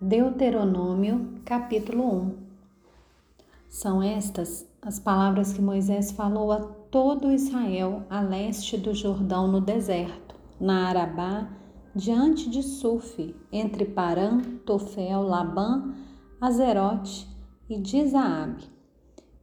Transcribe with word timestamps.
Deuteronômio, 0.00 1.40
capítulo 1.44 2.04
1. 2.04 2.36
São 3.68 4.00
estas 4.00 4.64
as 4.80 5.00
palavras 5.00 5.52
que 5.52 5.60
Moisés 5.60 6.12
falou 6.12 6.52
a 6.52 6.60
todo 6.60 7.32
Israel 7.32 8.04
a 8.08 8.20
leste 8.20 8.76
do 8.76 8.94
Jordão 8.94 9.48
no 9.48 9.60
deserto, 9.60 10.36
na 10.60 10.86
Arabá, 10.86 11.50
diante 11.96 12.48
de 12.48 12.62
Sufi, 12.62 13.34
entre 13.50 13.86
Parã, 13.86 14.40
Tofel, 14.64 15.22
Labã, 15.22 15.92
Azerote 16.40 17.26
e 17.68 17.80
Dizaabe. 17.80 18.62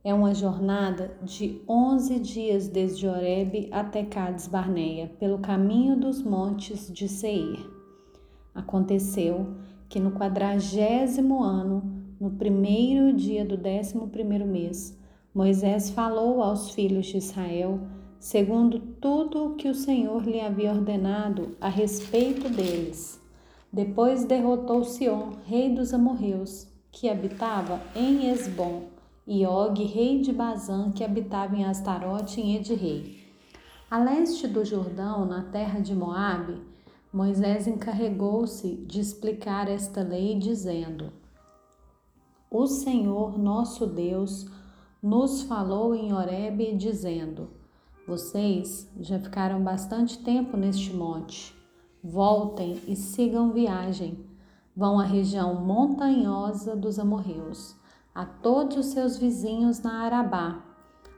É 0.06 0.14
uma 0.14 0.34
jornada 0.34 1.18
de 1.22 1.62
onze 1.68 2.18
dias 2.18 2.70
desde 2.70 3.06
Horebe 3.06 3.68
até 3.74 4.06
Cades 4.06 4.48
Barneia, 4.48 5.12
pelo 5.20 5.40
caminho 5.40 6.00
dos 6.00 6.24
montes 6.24 6.90
de 6.94 7.10
Seir. 7.10 7.70
Aconteceu 8.54 9.54
que 9.90 10.00
no 10.00 10.12
quadragésimo 10.12 11.44
ano, 11.44 11.84
no 12.20 12.32
primeiro 12.32 13.14
dia 13.14 13.46
do 13.46 13.58
décimo 13.58 14.08
primeiro 14.08 14.46
mês, 14.46 14.98
Moisés 15.34 15.90
falou 15.90 16.42
aos 16.42 16.72
filhos 16.72 17.08
de 17.08 17.18
Israel, 17.18 17.80
segundo 18.20 18.80
tudo 18.80 19.46
o 19.46 19.56
que 19.56 19.68
o 19.68 19.76
Senhor 19.76 20.24
lhe 20.24 20.40
havia 20.40 20.72
ordenado 20.72 21.58
a 21.60 21.68
respeito 21.68 22.50
deles. 22.50 23.22
Depois 23.72 24.24
derrotou 24.24 24.86
Sion, 24.86 25.34
rei 25.46 25.76
dos 25.76 25.94
amorreus, 25.94 26.68
que 26.92 27.10
habitava 27.10 27.82
em 27.94 28.30
Esbom, 28.30 28.84
e 29.28 29.46
Og, 29.46 29.84
rei 29.84 30.22
de 30.22 30.32
Bazã, 30.32 30.92
que 30.92 31.04
habitava 31.04 31.56
em 31.58 31.66
Astarote, 31.66 32.40
em 32.40 32.56
Edrei. 32.56 33.18
A 33.92 33.98
leste 33.98 34.48
do 34.48 34.64
Jordão, 34.64 35.26
na 35.26 35.42
terra 35.44 35.80
de 35.80 35.94
Moabe, 35.94 36.62
Moisés 37.16 37.66
encarregou-se 37.66 38.76
de 38.86 39.00
explicar 39.00 39.70
esta 39.70 40.04
lei, 40.04 40.38
dizendo: 40.38 41.14
O 42.52 42.68
Senhor 42.68 43.40
nosso 43.40 43.88
Deus 43.88 44.52
nos 45.02 45.44
falou 45.44 45.96
em 45.96 46.12
Horebe, 46.12 46.76
dizendo: 46.76 47.52
Vocês 48.06 48.92
já 49.00 49.18
ficaram 49.18 49.64
bastante 49.64 50.20
tempo 50.26 50.58
neste 50.58 50.94
monte. 50.94 51.56
Voltem 52.04 52.82
e 52.86 52.98
sigam 52.98 53.54
viagem. 53.54 54.20
Vão 54.76 55.00
à 55.00 55.06
região 55.06 55.56
montanhosa 55.64 56.76
dos 56.76 57.00
amorreus, 57.00 57.78
a 58.14 58.26
todos 58.26 58.76
os 58.76 58.86
seus 58.88 59.18
vizinhos 59.18 59.80
na 59.80 60.02
Arabá, 60.02 60.62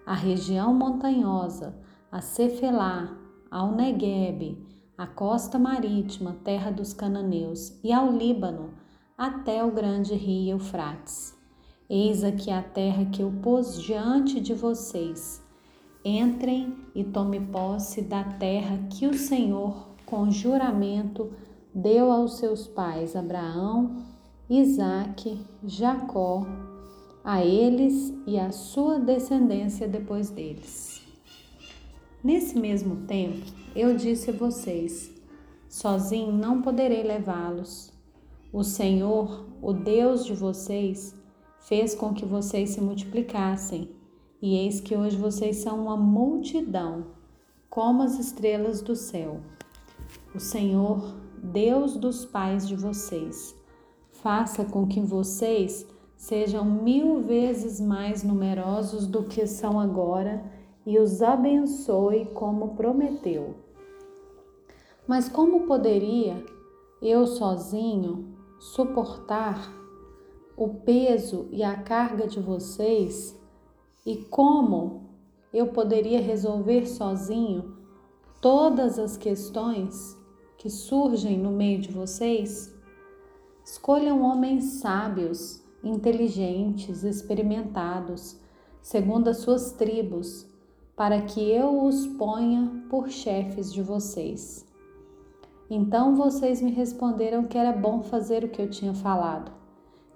a 0.05 0.13
região 0.13 0.75
montanhosa, 0.75 1.75
a 2.11 2.21
Cefelá, 2.21 3.17
ao 3.49 3.71
Neguebe, 3.71 4.63
a 4.97 5.05
costa 5.05 5.59
marítima, 5.59 6.35
terra 6.43 6.71
dos 6.71 6.91
cananeus, 6.91 7.77
e 7.83 7.93
ao 7.93 8.11
Líbano, 8.11 8.71
até 9.15 9.63
o 9.63 9.71
grande 9.71 10.15
rio 10.15 10.53
Eufrates. 10.53 11.37
Eis 11.87 12.23
aqui 12.23 12.49
a 12.49 12.63
terra 12.63 13.05
que 13.05 13.21
eu 13.21 13.31
pus 13.43 13.79
diante 13.79 14.39
de 14.39 14.55
vocês. 14.55 15.41
Entrem 16.03 16.75
e 16.95 17.03
tome 17.03 17.39
posse 17.39 18.01
da 18.01 18.23
terra 18.23 18.79
que 18.89 19.05
o 19.05 19.13
Senhor, 19.13 19.87
com 20.05 20.31
juramento, 20.31 21.31
deu 21.73 22.11
aos 22.11 22.37
seus 22.37 22.65
pais 22.65 23.15
Abraão, 23.15 24.03
Isaque, 24.49 25.39
Jacó, 25.63 26.45
a 27.23 27.45
eles 27.45 28.13
e 28.25 28.39
à 28.39 28.51
sua 28.51 28.97
descendência 28.97 29.87
depois 29.87 30.29
deles. 30.29 31.06
Nesse 32.27 32.59
mesmo 32.59 33.07
tempo, 33.07 33.45
eu 33.73 33.95
disse 33.95 34.31
a 34.31 34.33
vocês: 34.33 35.09
sozinho 35.69 36.29
não 36.29 36.61
poderei 36.61 37.01
levá-los. 37.01 37.89
O 38.51 38.65
Senhor, 38.65 39.45
o 39.61 39.71
Deus 39.71 40.25
de 40.25 40.33
vocês, 40.33 41.15
fez 41.61 41.95
com 41.95 42.13
que 42.13 42.25
vocês 42.25 42.71
se 42.71 42.81
multiplicassem, 42.81 43.91
e 44.41 44.57
eis 44.57 44.81
que 44.81 44.93
hoje 44.93 45.15
vocês 45.15 45.55
são 45.55 45.83
uma 45.83 45.95
multidão, 45.95 47.05
como 47.69 48.03
as 48.03 48.19
estrelas 48.19 48.81
do 48.81 48.93
céu. 48.93 49.39
O 50.35 50.39
Senhor, 50.41 51.15
Deus 51.41 51.95
dos 51.95 52.25
pais 52.25 52.67
de 52.67 52.75
vocês, 52.75 53.55
faça 54.11 54.65
com 54.65 54.85
que 54.85 54.99
vocês 54.99 55.87
sejam 56.17 56.65
mil 56.65 57.21
vezes 57.21 57.79
mais 57.79 58.21
numerosos 58.21 59.07
do 59.07 59.23
que 59.23 59.47
são 59.47 59.79
agora 59.79 60.57
e 60.87 60.97
os 60.97 61.21
abençoe 61.21 62.27
como 62.27 62.69
prometeu. 62.75 63.55
Mas 65.05 65.27
como 65.27 65.67
poderia 65.67 66.41
eu 67.01 67.27
sozinho 67.27 68.37
suportar 68.57 69.69
o 70.55 70.69
peso 70.69 71.49
e 71.51 71.61
a 71.61 71.75
carga 71.75 72.25
de 72.25 72.39
vocês? 72.39 73.37
E 74.05 74.15
como 74.15 75.09
eu 75.51 75.67
poderia 75.67 76.21
resolver 76.21 76.85
sozinho 76.87 77.75
todas 78.39 78.97
as 78.97 79.17
questões 79.17 80.17
que 80.57 80.69
surgem 80.69 81.37
no 81.37 81.51
meio 81.51 81.81
de 81.81 81.91
vocês? 81.91 82.73
Escolham 83.65 84.21
homens 84.21 84.79
sábios, 84.79 85.61
inteligentes, 85.83 87.03
experimentados, 87.03 88.39
segundo 88.81 89.27
as 89.27 89.39
suas 89.39 89.73
tribos, 89.73 90.47
para 90.97 91.21
que 91.21 91.39
eu 91.39 91.85
os 91.85 92.07
ponha 92.07 92.83
por 92.89 93.07
chefes 93.07 93.71
de 93.71 93.83
vocês. 93.83 94.65
Então 95.69 96.15
vocês 96.15 96.59
me 96.59 96.71
responderam 96.71 97.43
que 97.43 97.55
era 97.55 97.71
bom 97.71 98.01
fazer 98.01 98.43
o 98.43 98.49
que 98.49 98.59
eu 98.59 98.67
tinha 98.67 98.95
falado. 98.95 99.51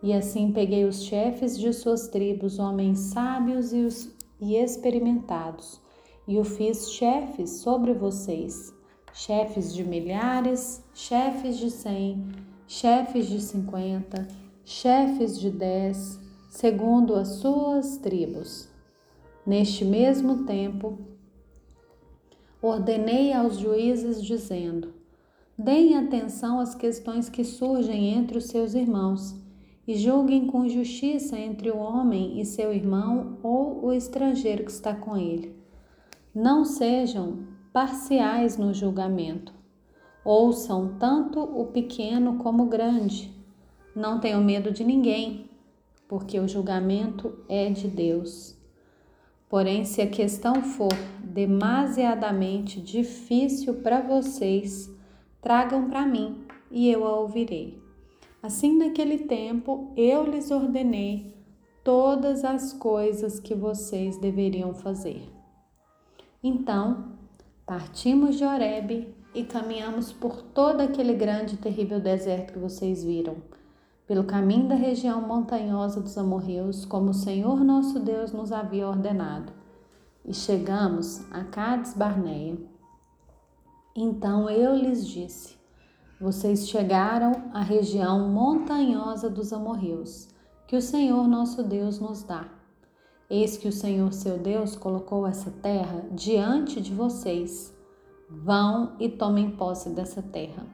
E 0.02 0.12
assim 0.12 0.52
peguei 0.52 0.84
os 0.84 1.04
chefes 1.04 1.60
de 1.60 1.72
suas 1.72 2.08
tribos, 2.08 2.58
homens 2.58 2.98
sábios 2.98 3.72
e, 3.72 3.86
os, 3.86 4.10
e 4.42 4.56
experimentados, 4.56 5.80
e 6.28 6.40
o 6.40 6.44
fiz 6.44 6.92
chefes 6.92 7.60
sobre 7.60 7.94
vocês, 7.94 8.74
chefes 9.14 9.72
de 9.76 9.84
milhares, 9.84 10.84
chefes 10.96 11.60
de 11.60 11.70
cem, 11.70 12.26
chefes 12.66 13.28
de 13.28 13.40
cinquenta, 13.40 14.28
chefes 14.66 15.40
de 15.40 15.52
dez, 15.52 16.20
segundo 16.50 17.14
as 17.14 17.28
suas 17.28 17.98
tribos. 17.98 18.71
Neste 19.46 19.84
mesmo 19.84 20.46
tempo, 20.46 21.00
ordenei 22.62 23.34
aos 23.34 23.58
juízes, 23.58 24.24
dizendo: 24.24 24.94
Deem 25.58 25.98
atenção 25.98 26.60
às 26.60 26.76
questões 26.76 27.28
que 27.28 27.44
surgem 27.44 28.14
entre 28.14 28.38
os 28.38 28.46
seus 28.46 28.74
irmãos 28.76 29.36
e 29.88 29.96
julguem 29.96 30.46
com 30.46 30.70
justiça 30.70 31.38
entre 31.38 31.72
o 31.72 31.78
homem 31.78 32.40
e 32.40 32.46
seu 32.46 32.72
irmão 32.72 33.40
ou 33.42 33.86
o 33.86 33.94
estrangeiro 33.94 34.64
que 34.64 34.72
está 34.72 34.96
com 34.96 35.18
ele. 35.18 35.56
Não 36.34 36.64
sejam 36.64 37.40
parciais 37.74 38.58
no 38.58 38.74
julgamento. 38.74 39.54
Ouçam 40.24 40.98
tanto 41.00 41.40
o 41.40 41.66
pequeno 41.66 42.38
como 42.38 42.64
o 42.64 42.70
grande. 42.70 43.34
Não 43.96 44.20
tenham 44.20 44.44
medo 44.44 44.72
de 44.72 44.84
ninguém, 44.84 45.50
porque 46.08 46.40
o 46.40 46.48
julgamento 46.48 47.38
é 47.50 47.70
de 47.70 47.88
Deus. 47.88 48.61
Porém, 49.52 49.86
se 49.86 50.02
a 50.02 50.08
questão 50.08 50.64
for 50.64 50.94
demasiadamente 51.24 52.82
difícil 52.82 53.76
para 53.76 54.02
vocês, 54.02 54.90
Tragam 55.42 55.90
para 55.90 56.06
mim 56.06 56.46
e 56.70 56.88
eu 56.88 57.04
a 57.04 57.20
ouvirei. 57.20 57.82
Assim, 58.44 58.78
naquele 58.78 59.18
tempo, 59.18 59.92
eu 59.98 60.24
lhes 60.24 60.52
ordenei 60.52 61.36
todas 61.84 62.46
as 62.46 62.72
coisas 62.74 63.40
que 63.40 63.56
vocês 63.56 64.18
deveriam 64.18 64.72
fazer. 64.72 65.28
Então, 66.44 67.14
partimos 67.66 68.38
de 68.38 68.44
Horebe 68.44 69.16
e 69.34 69.44
caminhamos 69.44 70.14
por 70.14 70.44
todo 70.44 70.82
aquele 70.82 71.16
grande 71.16 71.56
e 71.56 71.58
terrível 71.58 72.00
deserto 72.00 72.54
que 72.54 72.60
vocês 72.60 73.04
viram, 73.04 73.38
pelo 74.08 74.24
caminho 74.24 74.68
da 74.68 74.76
região 74.76 75.22
montanhosa 75.22 76.02
dos 76.02 76.18
amorreus, 76.18 76.86
como 76.86 77.12
o 77.12 77.14
Senhor 77.14 77.64
nosso 77.64 78.00
Deus 78.00 78.32
nos 78.32 78.52
havia 78.52 78.88
ordenado. 78.88 79.54
E 80.26 80.34
chegamos 80.34 81.22
a 81.32 81.44
Cades 81.44 81.94
Barneia. 81.94 82.58
Então 83.96 84.50
eu 84.50 84.76
lhes 84.76 85.08
disse: 85.08 85.58
Vocês 86.20 86.68
chegaram 86.70 87.50
à 87.54 87.62
região 87.62 88.30
montanhosa 88.30 89.30
dos 89.30 89.52
amorreus, 89.52 90.30
que 90.68 90.76
o 90.76 90.82
Senhor 90.82 91.28
nosso 91.28 91.64
Deus 91.64 92.00
nos 92.00 92.24
dá. 92.24 92.46
Eis 93.30 93.56
que 93.58 93.68
o 93.68 93.72
Senhor 93.72 94.12
seu 94.12 94.38
Deus 94.38 94.76
colocou 94.76 95.26
essa 95.26 95.50
terra 95.50 96.06
diante 96.12 96.82
de 96.82 96.94
vocês. 96.94 97.74
Vão 98.30 98.96
e 99.00 99.10
tomem 99.10 99.52
posse 99.52 99.90
dessa 99.90 100.22
terra, 100.22 100.66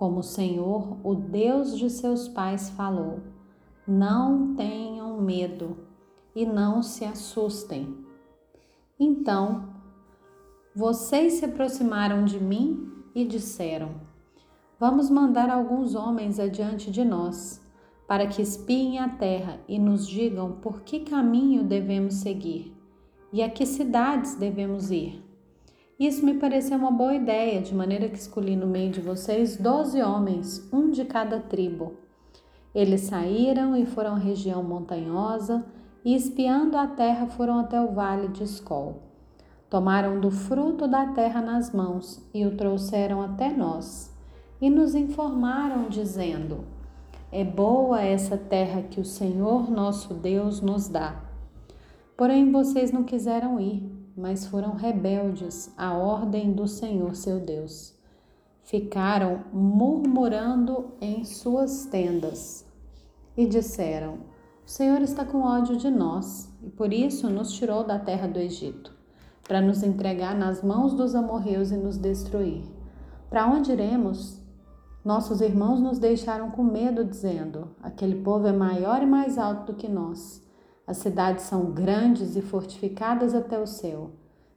como 0.00 0.20
o 0.20 0.22
Senhor, 0.22 0.96
o 1.04 1.14
Deus 1.14 1.76
de 1.76 1.90
seus 1.90 2.26
pais, 2.26 2.70
falou. 2.70 3.20
Não 3.86 4.54
tenham 4.54 5.20
medo 5.20 5.76
e 6.34 6.46
não 6.46 6.82
se 6.82 7.04
assustem. 7.04 7.98
Então 8.98 9.68
vocês 10.74 11.34
se 11.34 11.44
aproximaram 11.44 12.24
de 12.24 12.42
mim 12.42 12.90
e 13.14 13.26
disseram: 13.26 13.90
Vamos 14.78 15.10
mandar 15.10 15.50
alguns 15.50 15.94
homens 15.94 16.40
adiante 16.40 16.90
de 16.90 17.04
nós, 17.04 17.62
para 18.08 18.26
que 18.26 18.40
espiem 18.40 19.00
a 19.00 19.08
terra 19.10 19.60
e 19.68 19.78
nos 19.78 20.08
digam 20.08 20.52
por 20.62 20.80
que 20.80 21.00
caminho 21.00 21.62
devemos 21.62 22.14
seguir 22.14 22.74
e 23.30 23.42
a 23.42 23.50
que 23.50 23.66
cidades 23.66 24.34
devemos 24.34 24.90
ir. 24.90 25.29
Isso 26.00 26.24
me 26.24 26.32
pareceu 26.32 26.78
uma 26.78 26.90
boa 26.90 27.14
ideia, 27.14 27.60
de 27.60 27.74
maneira 27.74 28.08
que 28.08 28.16
escolhi 28.16 28.56
no 28.56 28.66
meio 28.66 28.90
de 28.90 29.02
vocês 29.02 29.58
doze 29.58 30.00
homens, 30.00 30.66
um 30.72 30.90
de 30.90 31.04
cada 31.04 31.38
tribo. 31.40 31.92
Eles 32.74 33.02
saíram 33.02 33.76
e 33.76 33.84
foram 33.84 34.14
à 34.14 34.18
região 34.18 34.62
montanhosa 34.62 35.62
e, 36.02 36.14
espiando 36.14 36.78
a 36.78 36.86
terra, 36.86 37.26
foram 37.26 37.58
até 37.58 37.78
o 37.78 37.92
vale 37.92 38.28
de 38.28 38.42
Escol. 38.42 39.02
Tomaram 39.68 40.18
do 40.18 40.30
fruto 40.30 40.88
da 40.88 41.08
terra 41.08 41.42
nas 41.42 41.70
mãos 41.70 42.26
e 42.32 42.46
o 42.46 42.56
trouxeram 42.56 43.20
até 43.20 43.50
nós, 43.50 44.10
e 44.58 44.70
nos 44.70 44.94
informaram, 44.94 45.90
dizendo: 45.90 46.64
é 47.30 47.44
boa 47.44 48.00
essa 48.00 48.38
terra 48.38 48.80
que 48.80 49.00
o 49.00 49.04
Senhor 49.04 49.70
nosso 49.70 50.14
Deus 50.14 50.62
nos 50.62 50.88
dá. 50.88 51.22
Porém, 52.16 52.50
vocês 52.50 52.90
não 52.90 53.04
quiseram 53.04 53.60
ir, 53.60 53.99
mas 54.20 54.46
foram 54.46 54.74
rebeldes 54.74 55.72
à 55.76 55.94
ordem 55.94 56.52
do 56.52 56.68
Senhor 56.68 57.16
seu 57.16 57.40
Deus. 57.40 57.98
Ficaram 58.62 59.40
murmurando 59.52 60.92
em 61.00 61.24
suas 61.24 61.86
tendas 61.86 62.66
e 63.36 63.46
disseram: 63.46 64.18
O 64.64 64.70
Senhor 64.70 65.00
está 65.00 65.24
com 65.24 65.38
ódio 65.42 65.76
de 65.76 65.90
nós 65.90 66.52
e 66.62 66.68
por 66.68 66.92
isso 66.92 67.30
nos 67.30 67.52
tirou 67.52 67.82
da 67.82 67.98
terra 67.98 68.28
do 68.28 68.38
Egito, 68.38 68.92
para 69.48 69.60
nos 69.60 69.82
entregar 69.82 70.36
nas 70.36 70.62
mãos 70.62 70.92
dos 70.92 71.14
amorreus 71.14 71.70
e 71.70 71.76
nos 71.76 71.96
destruir. 71.96 72.62
Para 73.30 73.46
onde 73.46 73.72
iremos? 73.72 74.38
Nossos 75.02 75.40
irmãos 75.40 75.80
nos 75.80 75.98
deixaram 75.98 76.50
com 76.50 76.62
medo, 76.62 77.04
dizendo: 77.04 77.68
Aquele 77.82 78.22
povo 78.22 78.46
é 78.46 78.52
maior 78.52 79.02
e 79.02 79.06
mais 79.06 79.38
alto 79.38 79.72
do 79.72 79.78
que 79.78 79.88
nós. 79.88 80.42
As 80.90 80.96
cidades 80.96 81.44
são 81.44 81.70
grandes 81.70 82.34
e 82.34 82.42
fortificadas 82.42 83.32
até 83.32 83.56
o 83.60 83.64
céu. 83.64 84.10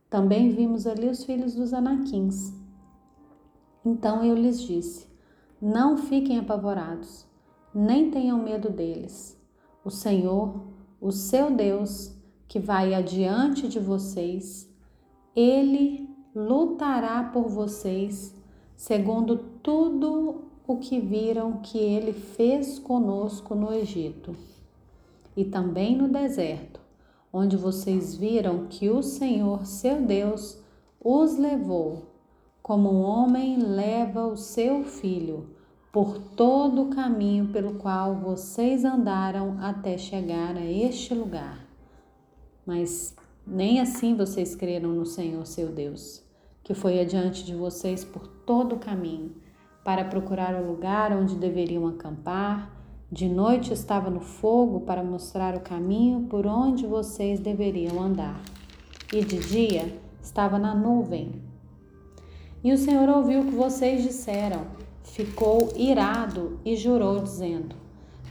Também 0.10 0.50
vimos 0.50 0.88
ali 0.88 1.08
os 1.08 1.24
filhos 1.24 1.54
dos 1.54 1.76
Anaquins. 1.76 2.52
Então 3.86 4.26
eu 4.26 4.34
lhes 4.34 4.60
disse: 4.60 5.08
Não 5.62 5.96
fiquem 5.96 6.40
apavorados, 6.40 7.28
nem 7.72 8.10
tenham 8.10 8.42
medo 8.42 8.72
deles. 8.72 9.40
O 9.86 9.92
Senhor, 9.92 10.60
o 11.00 11.12
seu 11.12 11.52
Deus, 11.52 12.18
que 12.48 12.58
vai 12.58 12.96
adiante 12.96 13.68
de 13.68 13.80
vocês, 13.80 14.68
ele 15.36 16.10
lutará 16.36 17.26
por 17.26 17.48
vocês 17.48 18.34
segundo 18.76 19.38
tudo 19.62 20.46
o 20.66 20.78
que 20.78 21.00
viram 21.00 21.60
que 21.62 21.78
ele 21.78 22.12
fez 22.12 22.80
conosco 22.80 23.54
no 23.54 23.72
Egito 23.72 24.36
e 25.36 25.46
também 25.46 25.96
no 25.96 26.08
deserto, 26.08 26.80
onde 27.32 27.58
vocês 27.58 28.16
viram 28.16 28.68
que 28.68 28.90
o 28.90 29.02
Senhor, 29.02 29.66
seu 29.66 30.02
Deus, 30.02 30.62
os 31.04 31.38
levou, 31.38 32.08
como 32.62 32.92
um 32.92 33.02
homem 33.02 33.58
leva 33.58 34.26
o 34.26 34.38
seu 34.38 34.84
filho, 34.84 35.50
por 35.92 36.18
todo 36.18 36.84
o 36.84 36.90
caminho 36.90 37.48
pelo 37.50 37.76
qual 37.76 38.16
vocês 38.16 38.84
andaram 38.84 39.58
até 39.60 39.98
chegar 39.98 40.56
a 40.56 40.66
este 40.66 41.14
lugar. 41.14 41.68
Mas 42.66 43.16
nem 43.46 43.80
assim 43.80 44.16
vocês 44.16 44.56
creram 44.56 44.90
no 44.90 45.06
Senhor, 45.06 45.46
seu 45.46 45.68
Deus 45.72 46.24
que 46.64 46.74
foi 46.74 47.00
adiante 47.00 47.44
de 47.44 47.54
vocês 47.54 48.06
por 48.06 48.26
todo 48.28 48.76
o 48.76 48.80
caminho, 48.80 49.36
para 49.84 50.06
procurar 50.06 50.56
o 50.56 50.66
lugar 50.66 51.12
onde 51.12 51.36
deveriam 51.36 51.86
acampar. 51.86 52.72
De 53.14 53.30
noite 53.30 53.72
estava 53.72 54.10
no 54.10 54.22
fogo 54.22 54.80
para 54.80 55.04
mostrar 55.04 55.56
o 55.56 55.60
caminho 55.60 56.22
por 56.22 56.48
onde 56.48 56.88
vocês 56.88 57.40
deveriam 57.40 58.02
andar. 58.02 58.42
E 59.14 59.24
de 59.24 59.38
dia 59.38 59.96
estava 60.20 60.58
na 60.58 60.74
nuvem. 60.74 61.34
E 62.64 62.74
o 62.74 62.78
Senhor 62.78 63.08
ouviu 63.08 63.42
o 63.42 63.46
que 63.46 63.52
vocês 63.52 64.02
disseram, 64.02 64.62
ficou 65.04 65.72
irado 65.76 66.58
e 66.66 66.76
jurou, 66.76 67.20
dizendo: 67.20 67.76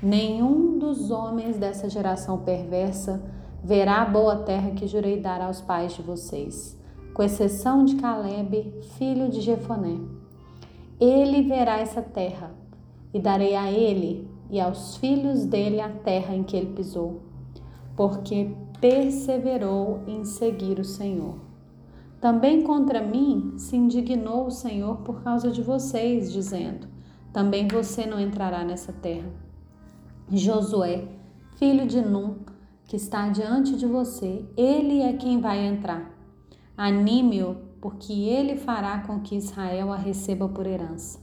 Nenhum 0.03 0.81
dos 0.81 1.13
homens 1.13 1.57
dessa 1.57 1.89
geração 1.89 2.39
perversa 2.39 3.23
verá 3.63 4.03
a 4.03 4.07
boa 4.07 4.39
terra 4.39 4.73
que 4.73 4.89
jurei 4.89 5.21
dar 5.21 5.41
aos 5.41 5.61
pais 5.61 5.93
de 5.93 6.03
vocês 6.03 6.77
com 7.15 7.23
exceção 7.23 7.85
de 7.85 7.95
Caleb, 7.97 8.75
filho 8.99 9.29
de 9.29 9.43
Jefoné. 9.43 10.01
Ele 10.99 11.43
verá 11.43 11.79
essa 11.79 12.03
terra, 12.03 12.51
e 13.15 13.21
darei 13.21 13.55
a 13.55 13.71
ele 13.71 14.32
e 14.53 14.61
aos 14.61 14.97
filhos 14.97 15.45
dele 15.45 15.81
a 15.81 15.89
terra 15.89 16.33
em 16.33 16.45
que 16.45 16.57
ele 16.57 16.73
pisou, 16.75 17.23
porque 17.97 18.55
perseverou 18.81 20.05
em 20.07 20.25
seguir 20.25 20.79
o 20.79 20.85
Senhor. 20.85 21.35
Também 22.21 22.63
contra 22.63 23.03
mim 23.03 23.55
se 23.57 23.77
indignou 23.77 24.47
o 24.47 24.51
Senhor 24.53 24.99
por 24.99 25.25
causa 25.25 25.51
de 25.51 25.61
vocês, 25.61 26.33
dizendo: 26.33 26.87
Também 27.33 27.67
você 27.67 28.07
não 28.07 28.21
entrará 28.21 28.63
nessa 28.63 28.93
terra. 28.93 29.29
Josué, 30.31 31.09
filho 31.57 31.85
de 31.85 32.01
Num, 32.01 32.37
que 32.87 32.95
está 32.95 33.29
diante 33.29 33.75
de 33.75 33.87
você, 33.87 34.45
ele 34.57 35.01
é 35.01 35.15
quem 35.15 35.41
vai 35.41 35.67
entrar 35.67 36.13
Anime-o, 36.77 37.57
porque 37.81 38.13
ele 38.13 38.57
fará 38.57 38.99
com 39.01 39.21
que 39.21 39.37
Israel 39.37 39.93
a 39.93 39.97
receba 39.97 40.49
por 40.49 40.67
herança. 40.67 41.21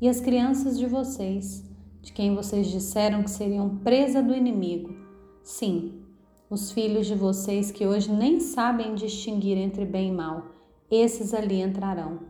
E 0.00 0.08
as 0.08 0.20
crianças 0.20 0.78
de 0.78 0.86
vocês, 0.86 1.62
de 2.06 2.12
quem 2.12 2.36
vocês 2.36 2.68
disseram 2.68 3.24
que 3.24 3.30
seriam 3.30 3.78
presa 3.78 4.22
do 4.22 4.32
inimigo, 4.32 4.94
sim, 5.42 6.00
os 6.48 6.70
filhos 6.70 7.06
de 7.06 7.16
vocês 7.16 7.72
que 7.72 7.84
hoje 7.84 8.12
nem 8.12 8.38
sabem 8.38 8.94
distinguir 8.94 9.58
entre 9.58 9.84
bem 9.84 10.10
e 10.10 10.12
mal, 10.12 10.46
esses 10.88 11.34
ali 11.34 11.60
entrarão, 11.60 12.20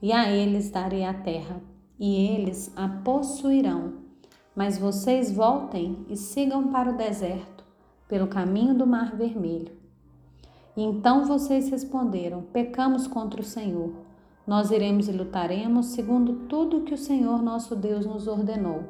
e 0.00 0.12
a 0.12 0.30
eles 0.30 0.70
darei 0.70 1.04
a 1.04 1.12
terra, 1.12 1.60
e 1.98 2.28
eles 2.28 2.72
a 2.76 2.88
possuirão. 2.88 3.94
Mas 4.54 4.78
vocês 4.78 5.32
voltem 5.32 6.06
e 6.08 6.16
sigam 6.16 6.68
para 6.68 6.92
o 6.92 6.96
deserto, 6.96 7.64
pelo 8.06 8.28
caminho 8.28 8.72
do 8.72 8.86
Mar 8.86 9.16
Vermelho 9.16 9.84
então 10.76 11.24
vocês 11.24 11.68
responderam: 11.68 12.42
Pecamos 12.52 13.06
contra 13.06 13.40
o 13.40 13.44
Senhor. 13.44 13.92
Nós 14.46 14.70
iremos 14.70 15.08
e 15.08 15.12
lutaremos 15.12 15.86
segundo 15.86 16.46
tudo 16.48 16.82
que 16.82 16.92
o 16.92 16.98
Senhor 16.98 17.42
nosso 17.42 17.74
Deus 17.76 18.04
nos 18.04 18.26
ordenou. 18.26 18.82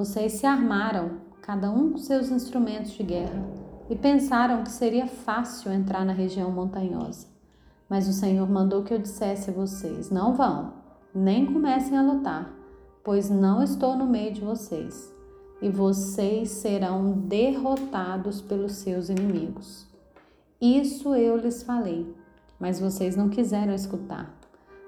Vocês 0.00 0.32
se 0.32 0.46
armaram, 0.46 1.18
cada 1.42 1.70
um 1.70 1.90
com 1.90 1.98
seus 1.98 2.30
instrumentos 2.30 2.92
de 2.92 3.02
guerra, 3.02 3.44
e 3.90 3.94
pensaram 3.94 4.64
que 4.64 4.70
seria 4.70 5.06
fácil 5.06 5.70
entrar 5.70 6.06
na 6.06 6.12
região 6.14 6.50
montanhosa. 6.50 7.26
Mas 7.86 8.08
o 8.08 8.12
Senhor 8.14 8.48
mandou 8.48 8.82
que 8.82 8.94
eu 8.94 8.98
dissesse 8.98 9.50
a 9.50 9.52
vocês: 9.52 10.10
Não 10.10 10.32
vão, 10.32 10.72
nem 11.14 11.44
comecem 11.44 11.98
a 11.98 12.02
lutar, 12.02 12.50
pois 13.04 13.28
não 13.28 13.62
estou 13.62 13.94
no 13.94 14.06
meio 14.06 14.32
de 14.32 14.40
vocês, 14.40 15.14
e 15.60 15.68
vocês 15.68 16.48
serão 16.48 17.12
derrotados 17.12 18.40
pelos 18.40 18.76
seus 18.76 19.10
inimigos. 19.10 19.86
Isso 20.58 21.14
eu 21.14 21.36
lhes 21.36 21.62
falei, 21.62 22.10
mas 22.58 22.80
vocês 22.80 23.16
não 23.16 23.28
quiseram 23.28 23.74
escutar. 23.74 24.39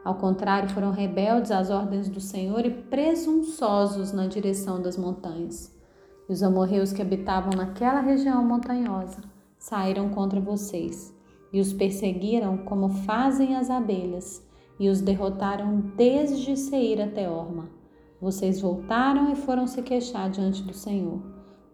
Ao 0.04 0.16
contrário, 0.16 0.68
foram 0.70 0.90
rebeldes 0.90 1.50
às 1.50 1.70
ordens 1.70 2.08
do 2.08 2.20
Senhor 2.20 2.66
e 2.66 2.70
presunçosos 2.70 4.12
na 4.12 4.26
direção 4.26 4.82
das 4.82 4.96
montanhas. 4.96 5.72
E 6.28 6.32
os 6.32 6.42
amorreus 6.42 6.92
que 6.92 7.02
habitavam 7.02 7.52
naquela 7.56 8.00
região 8.00 8.44
montanhosa 8.44 9.18
saíram 9.58 10.08
contra 10.08 10.40
vocês 10.40 11.14
e 11.52 11.60
os 11.60 11.72
perseguiram 11.72 12.58
como 12.58 12.88
fazem 12.88 13.54
as 13.56 13.70
abelhas 13.70 14.44
e 14.80 14.88
os 14.88 15.00
derrotaram 15.00 15.92
desde 15.96 16.56
Seir 16.56 17.00
até 17.00 17.30
Orma. 17.30 17.68
Vocês 18.20 18.60
voltaram 18.60 19.32
e 19.32 19.36
foram 19.36 19.66
se 19.66 19.82
queixar 19.82 20.30
diante 20.30 20.62
do 20.62 20.72
Senhor. 20.72 21.20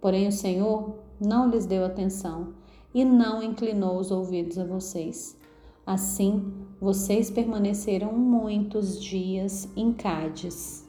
Porém, 0.01 0.27
o 0.29 0.33
Senhor 0.33 0.99
não 1.21 1.49
lhes 1.49 1.65
deu 1.65 1.85
atenção 1.85 2.55
e 2.93 3.05
não 3.05 3.43
inclinou 3.43 3.99
os 3.99 4.11
ouvidos 4.11 4.59
a 4.59 4.65
vocês. 4.65 5.38
Assim, 5.89 6.53
vocês 6.79 7.31
permaneceram 7.31 8.13
muitos 8.13 9.03
dias 9.03 9.67
em 9.75 9.91
Cádiz. 9.91 10.87